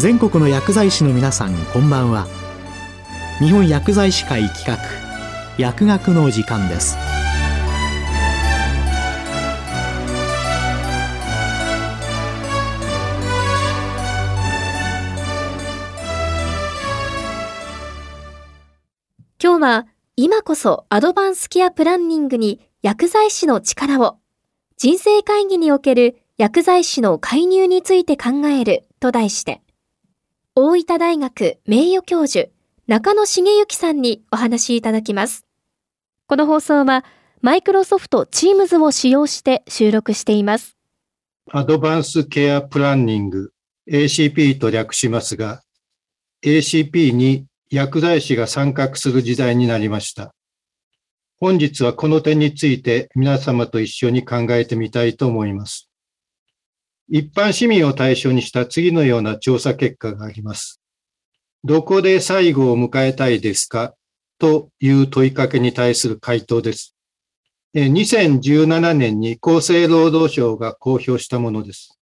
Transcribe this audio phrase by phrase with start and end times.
[0.00, 2.26] 全国の薬剤師の皆さんこんばんは。
[3.38, 4.78] 日本薬剤師会企画
[5.58, 6.96] 薬学の時間です。
[19.38, 19.86] 今日は
[20.16, 24.16] 今こそアドバンスケアプランニングに薬剤師の力を
[24.78, 29.60] 人生会議における薬剤師の介入について考えると題して
[30.56, 32.48] 大分大学名誉教授
[32.88, 35.46] 中野茂之さんにお話しいただきます。
[36.26, 37.04] この放送は
[37.40, 40.76] マイクロソフト Teams を使用して収録しています。
[41.52, 43.52] アドバンスケアプランニング
[43.88, 45.62] ACP と略しますが
[46.44, 50.34] ACP に薬剤師が参画する時代になりました。
[51.38, 55.89] 本日はこの点について皆様と一緒に考えてみたいと思います。
[57.12, 60.80] 一般市民を対象にした次のような調査結果があります。
[61.64, 63.94] どこで最後を迎えたいですか
[64.38, 66.94] という問いかけに対する回答です。
[67.74, 71.98] 2017年に厚生労働省が公表したものです。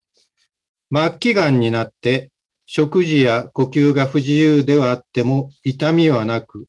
[0.93, 2.29] 末期がんになって
[2.65, 6.65] 食事や呼吸が不自由ではあっても痛みはなく、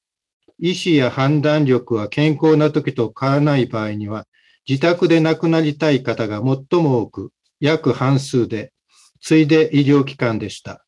[0.60, 4.26] 意思や判断力は健康な時と変わらない場合には、
[4.68, 8.72] 自宅で亡くなりたい方が最も多く、約半数で、
[9.20, 10.84] 次いで医療機関でした。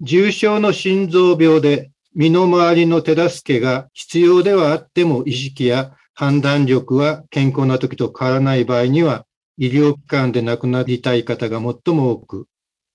[0.00, 12.46] 重症の心臓病で身の回りの手助けが必要ではあっても意識や判断力は健康な時と変わらない場合には、医療機関で亡くなりたい方が最も多く、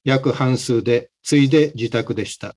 [0.03, 2.55] 約半数で、次いで自宅でした。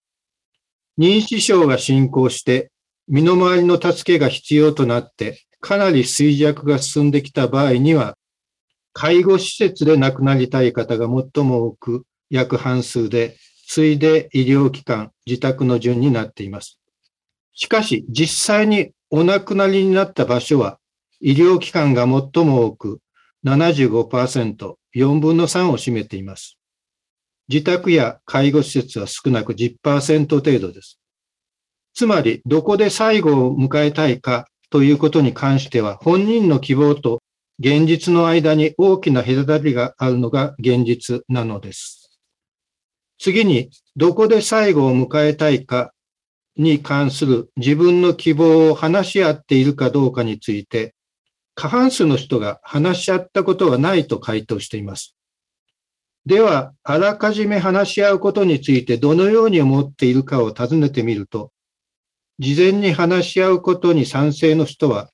[0.98, 2.70] 認知症が進行して、
[3.08, 8.16] 身の回りの助けが必要となって、かなり衰弱が進んできた場合には、
[8.92, 13.36] 介護施設で亡くなりたい方が最も多く、約半数で、
[13.68, 16.80] 次いで医療機関、自宅の順になっています。
[17.52, 20.78] しかし、実際にお亡くなりになった場所は、
[21.20, 23.00] 医療機関が最も多く、
[23.44, 26.58] 75%、4分の3を占めています。
[27.48, 31.00] 自宅や介護施設は少なく10%程度です。
[31.94, 37.22] つまり、どこで最後を迎えたいかということに関しては、本人の希望と
[37.62, 42.18] 現実の間に大きな隔たりがあるのが現実なのです。
[43.18, 45.92] 次に、どこで最後を迎えたいか
[46.56, 50.94] に関する自分の希望を話し合っているかどうかについて、
[51.54, 55.14] 過半数の人が話し合ったことはないと回答しています。
[56.24, 61.52] では、あらかじめ話し合うことについてどのように思っているかを尋ねてみると、
[62.38, 65.10] 事前に話し合うことに賛成の人は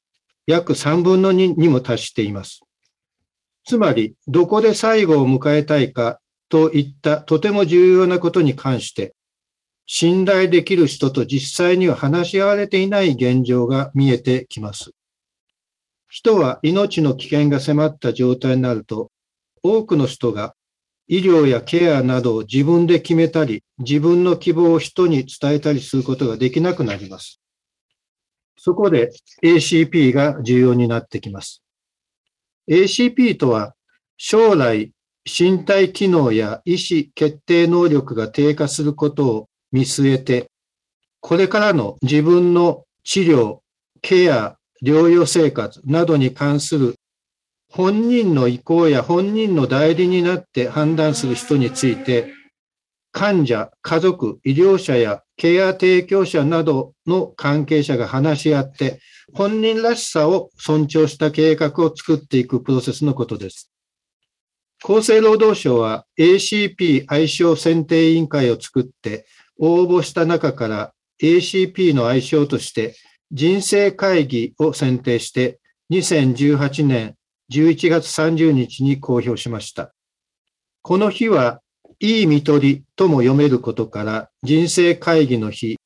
[0.47, 2.61] 約3分の2にも達しています。
[3.65, 9.15] つまり、どこで最後を迎えたいかといったとても重要なことに関して、
[9.87, 14.93] 信頼できる人と実際には話し合われていない現状が見えてきます。
[16.09, 19.11] 人は命の危険が迫った状態になると、
[19.63, 20.55] 多くの人が
[21.09, 27.41] 医療やケアなどを自分で決めたり、自分の希望を人に伝えたりすることができなくなります。
[28.57, 29.11] そこで
[29.43, 31.63] ACP が重要になってきます。
[32.69, 33.75] ACP とは、
[34.17, 34.93] 将来
[35.25, 40.51] 身体機能や意思決定能力が低下することを見据えて、
[41.21, 43.59] これからの自分の治療、
[44.01, 46.97] ケア、療養生活などに関する
[47.71, 52.33] 本人の意向や本人の代理になって判断する人について、
[53.13, 59.01] 患者、家族、医療者やケア提供者などの関係者が話し合って、
[59.35, 63.71] 本人らしさを尊重した計画を作っていくプロセスのことです。
[64.83, 69.27] 厚生労働省は ACP 愛称選定委員会を作って
[69.59, 70.93] 応募した中から
[71.23, 72.95] ACP の愛称として
[73.33, 75.59] 人生会議を選定して
[75.91, 77.15] 2018年
[77.53, 79.93] 11月30日に公表しました。
[80.83, 81.61] この日は、
[81.99, 85.79] いい見取りとも読めることから人生会議の日、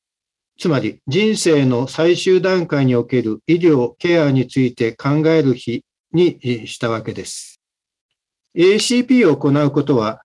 [0.59, 7.61] つまり人生の最終段階における医療、ケアについて考える日にしたわけです。
[8.55, 10.21] ACP を行うことは、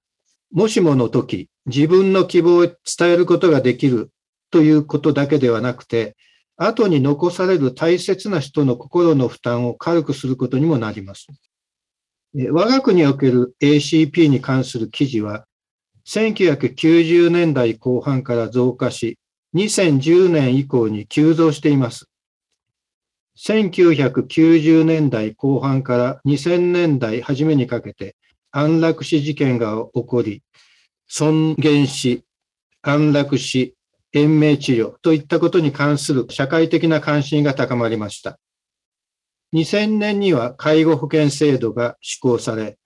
[0.53, 2.77] もしもの時、自分の希望を伝
[3.13, 4.11] えることができる
[4.51, 6.17] ということだけではなくて、
[6.57, 11.27] 後に残される大切な人の心の負担を軽くすることにもなります。
[12.35, 15.47] 我が国における ACP に関する記事は、
[16.07, 19.19] 1990年代後半から増加し、
[19.55, 22.09] 2010年以降に急増しています。
[23.39, 28.17] 1990年代後半から2000年代初めにかけて
[28.51, 30.43] 安楽死事件が起こり、
[31.09, 32.25] 尊厳死、
[32.83, 33.75] 安楽死、
[34.13, 38.39] 延命治療といったことに関する社会的な関心が高まりました。
[39.55, 42.79] 2000年には介護保険制度が施行され、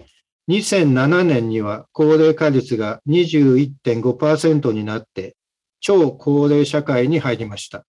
[0.50, 5.37] 2007年には高齢化率が21.5%になって
[5.79, 7.87] 超高齢社会に入りました。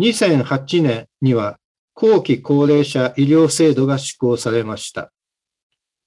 [0.00, 1.58] 2008年には
[1.94, 5.12] 後期高齢者医療制度が施行されました。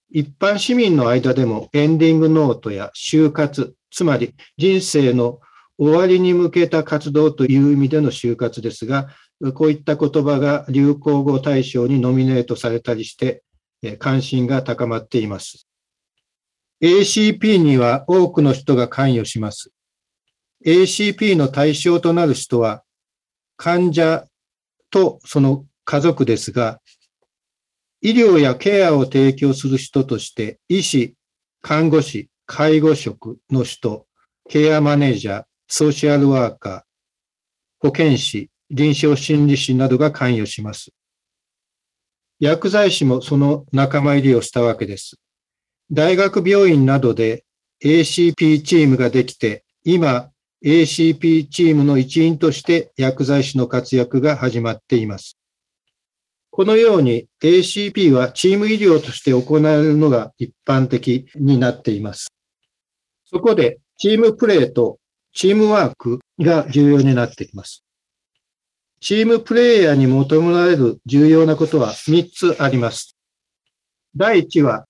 [0.10, 5.40] 一般市民の間でもエンディングノートや就活、つまり人生の
[5.78, 9.08] 終わりに向けた活動という意味での就活ですが、
[9.54, 13.44] こういった言葉が流行語大賞にノミネートされたりして、
[14.00, 15.68] 関心が高まっています。
[16.82, 19.72] ACP には多くの人が関与します。
[20.66, 22.84] ACP の対象となる人は、
[23.58, 24.26] 患者
[24.90, 26.80] とその家族ですが、
[28.02, 31.16] 医療やケアを提供する人として、医師、
[31.62, 34.08] 看護師、介護職の人、
[34.50, 36.82] ケアマネージャー、ソーシャルワーカー、
[37.80, 40.92] 保健師、臨床心理士などが関与します。
[42.42, 45.18] 薬剤師もその仲間入りをしたわけです。
[45.92, 47.46] 大学病院などで
[47.86, 50.32] ACP チームができて、今
[50.66, 55.38] ACP チームの一員として薬剤師の活躍が始まっています。
[56.50, 62.34] このように ACP はチーム医療として行われるのが一般的になっています。
[63.26, 64.98] そこでチームプレーと
[65.32, 67.84] チームワークが重要になってきます。
[69.02, 73.18] チームプレイヤーに求められる重要なことは3つあります。
[74.16, 74.86] 第1は、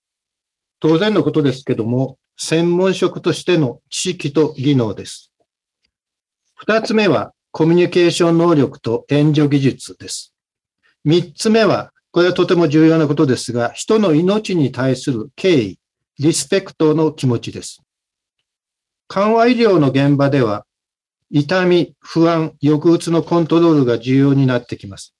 [0.80, 5.32] 当然のことですけども、専門職としての知識と技能です。
[6.66, 10.34] 2つ目は、コミュニケーション能力と援助技術です。
[11.06, 15.78] 3つ目は、これはとても重要なことですが、人の命に対する敬意、
[16.18, 17.80] リスペクトの気持ちです。
[19.08, 20.66] 緩和医療の現場では、
[21.34, 25.14] 痛み、不安、抑うつのコントロールが重要になってきます。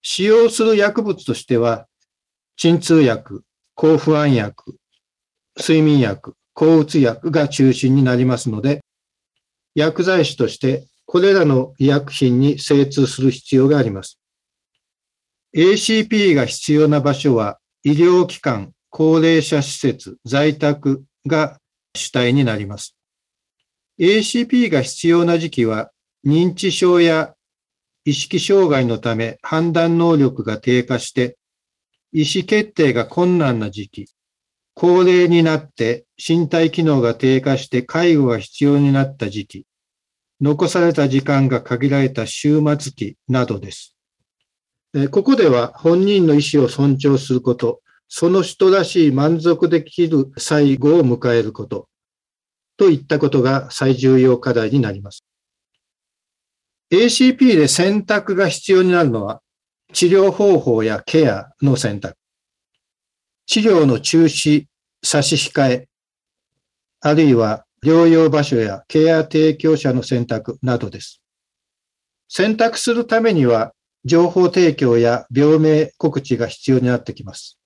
[0.00, 1.88] 使用する薬物としては、
[2.56, 3.42] 鎮痛薬、
[3.74, 4.76] 抗不安薬、
[5.58, 8.84] 睡眠薬、抗うつ薬が中心になりますので、
[9.74, 14.20] 薬剤師としてこれらの医薬品に精通する必要があります。
[15.54, 21.58] ACP が必要な場所は医療機関、高齢者施設、在宅が
[21.94, 22.95] 主体になります。
[23.98, 25.90] ACP が必要な時期は、
[26.24, 27.34] 認知症や
[28.04, 31.38] 意識障害のため判断能力が低下して、
[32.12, 34.06] 意思決定が困難な時期、
[34.74, 39.66] 高齢になって身体機能が低下して介護が必要になった時期、
[40.40, 43.96] 残された時間が限られた終末期などです。
[45.10, 51.88] ここでは本人の意思を尊重すること、その人らしい満足できる最後を迎えること、
[52.76, 55.24] といったことが最重要課題になります。
[56.90, 59.40] ACP で選択が必要になるのは
[59.92, 62.16] 治療方法やケアの選択。
[63.46, 64.66] 治療の中止、
[65.02, 65.88] 差し控え、
[67.00, 71.22] あるいは療養場所やケア提供者の選択などです。
[72.28, 73.72] 選択するためには
[74.04, 77.58] 情報提供や病名告知が必要になってきます。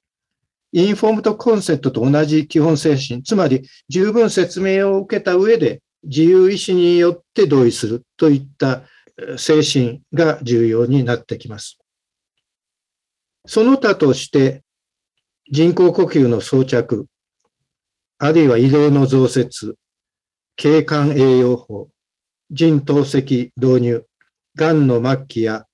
[0.73, 8.83] インフォームとコンセプトと同じ基本精神、つまり十分説明を受けた上で自由意志によって同意するといった
[9.37, 11.79] 精神が重要になってきます。
[13.47, 14.63] その他として
[15.51, 17.07] 人工呼吸の装着、
[18.19, 19.75] あるいは医療の増設、
[20.57, 21.89] 景観栄養法、
[22.51, 24.05] 人透析導入、
[24.57, 25.67] 癌の末期や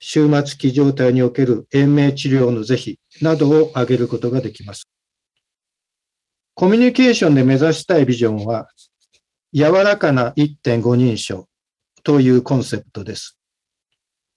[0.00, 4.88] 終末期状態における延命治療の是非などを挙げることができます。
[6.54, 8.68] コミュニケーションで目指したいビジョンは、
[9.52, 11.48] 柔らかな1.5認証
[12.02, 13.38] というコンセプトです。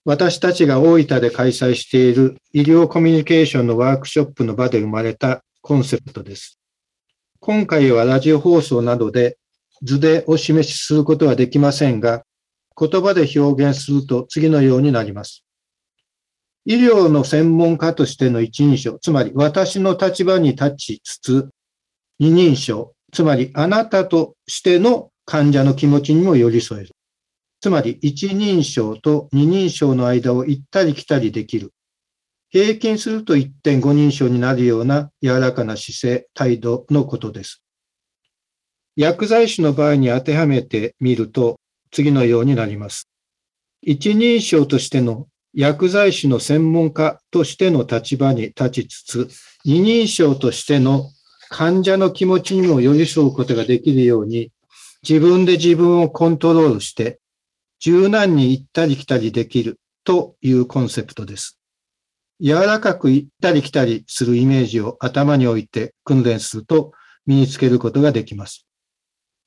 [0.03, 6.59] 私たちが大分で開催している医療コミュニケーションのワークショップの場で生まれたコンセプトです。
[7.39, 9.37] 今回はラジオ放送などで
[9.83, 12.23] 図でお示しすることはできませんが、
[12.79, 15.43] 言葉で表現すると次のようになります。
[16.65, 21.49] 医療の専門家としての一人称、つまり私の立場に立ちつつ、
[22.19, 26.91] 二人称、つまりあなたとしての患者の気持ちにも寄り添える。
[27.61, 31.73] つまり一人称と二人称の間を行ったり来たりできる。
[32.49, 37.63] 平均すると1.5人称になるような柔らかな姿勢、態度のことです。
[38.95, 41.59] 薬剤師の場合に当てはめてみると
[41.91, 43.07] 次のようになります。
[43.81, 49.29] 一人称としての薬剤師の専門家としての立場に立ちつつ、
[49.65, 51.09] 二人称としての
[51.49, 54.51] 患者の気持ちにも寄り添うことができるように、
[55.07, 57.19] 自分で自分をコントロールして
[57.79, 61.59] 柔軟に行ったり来たりできるというコンセプトです。
[62.39, 66.93] 柔らかく行ったり来たりするイメージを頭に置いて訓練すると
[67.25, 68.65] 身につけることができます。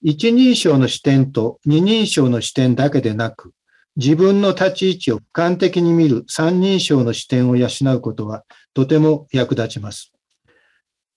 [0.02, 3.52] 一人称の視点と二人称の視点だけでなく、
[3.96, 10.12] 自分の立ち位置を俯瞰的に見る三人称の視点を養うことはとても役立ちます。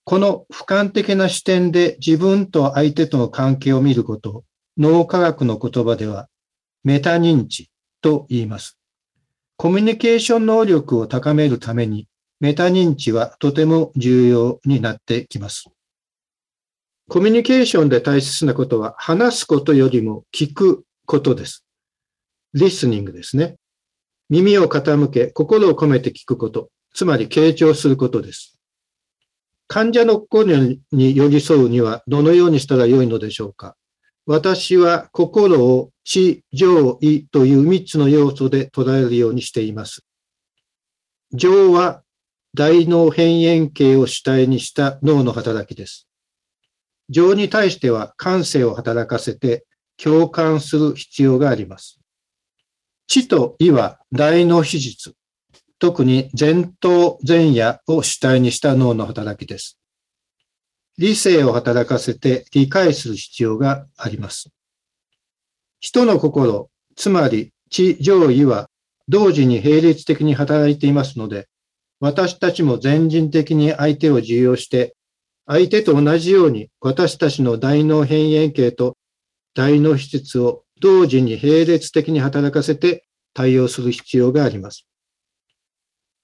[0.03, 4.43] この俯瞰的な視点で自分と相手との関係を見ることを
[4.77, 6.29] 脳科学の言葉では
[6.83, 7.69] メタ認知
[8.01, 8.77] と言います。
[9.57, 12.07] コミュニケーション能力を高めるために、
[12.39, 15.65] メタ認知はとても重要になってきます。
[17.09, 21.65] コミュニケーションで大切なことは、話すことよりも聞くことです。
[22.53, 23.55] リスニングですね。
[24.29, 28.59] 耳を傾け、心を込めて聞くこと、つまり傾聴することです。
[29.67, 33.75] 患者の心に寄り添うにはどのようにしたらよいのでしょうか
[34.25, 40.05] 私は心を知、情、意という三つの要素で捉えるようにしています。
[41.33, 42.03] 情は
[42.53, 46.07] 大脳辺縁系を主体にした脳の働きです。
[47.09, 51.96] 情に対しては感性を働かせて共感する必要があります。
[53.07, 55.15] 知と意は大脳皮質、
[55.79, 59.79] 特に前頭前野を主体にした脳の働きです。
[60.97, 64.49] 理性を働かせて理解する必要があります。
[65.79, 68.69] 人の心、つまり地上位は
[69.07, 71.47] 同時に並列的に働いていますので、
[72.01, 74.95] 私たちも全人的に相手を重要して、
[75.45, 78.97] 相手と同じように私たちの大脳変縁系と
[79.53, 84.87] 大脳皮質を同時に並列的に働かせて対応する必要があります。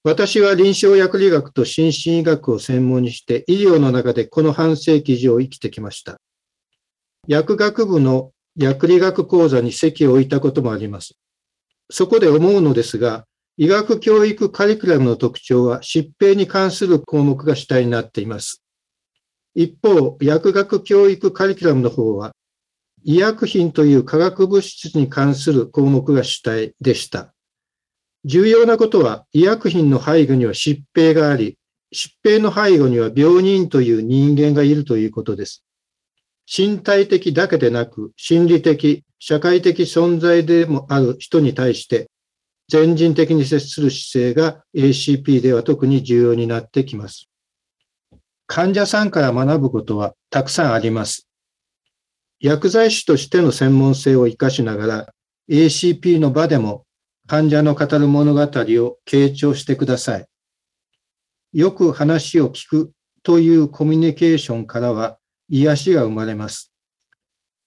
[0.02, 6.20] 私は臨床薬理学と心身医学を専門にして医療の中でこの半世紀以上生きてきました。
[7.26, 11.14] 薬学部の薬理学講座に席を置いたこともあります。
[11.90, 18.62] そこで思うのですが、医学教育カリキュラムの特徴は疾病に関する項目が主体になっています。
[19.54, 22.34] 一方、薬学教育カリキュラムの方は、
[23.04, 27.34] 医薬品という化学物質に関する項目が主体でした。
[28.24, 31.58] 重要なことは、医薬品の背後には疾病があり、
[31.94, 35.64] 疾病の背後には病人という人間がいるということです。
[36.50, 42.10] 身体的だけでなく、心理的、社会的存在でもある人に対して、
[42.68, 47.28] 全人的に接する姿勢が ACP では特に重要になってきます。
[48.46, 51.23] 患者さんから学ぶことはたくさんあります。
[52.44, 55.14] 薬剤師としての専門性を活かしながら、
[55.48, 56.84] ACP の場でも
[57.26, 60.26] 患者の語る物語を傾聴してください。
[61.54, 65.16] よく話を聞くというコミュニケーションからは
[65.48, 66.70] 癒しが生まれます。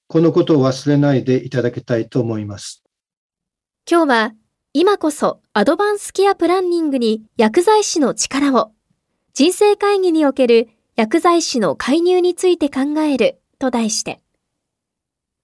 [0.07, 2.83] このことを忘れないでいただきたいと思います。
[3.89, 4.33] 今日は
[4.73, 8.73] 今こそアドバンスケアプランニングに薬剤師の力を
[9.33, 14.19] 人生会議における薬剤師の介入について考えると題して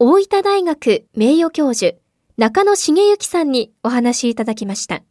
[0.05, 1.95] 大分大学名誉教授
[2.35, 5.01] 中野茂之さんにお話しいただきました。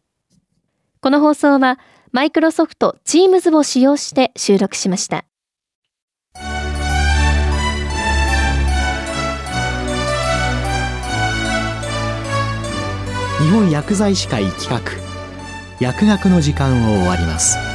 [1.00, 1.78] この放送は
[2.10, 5.24] マイクロソフト Teams を使用して収録しました。
[13.40, 14.78] 日本薬剤師会企画
[15.80, 17.71] 薬学の時間を終わります。